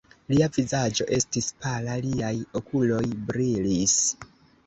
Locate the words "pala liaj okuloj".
1.65-3.03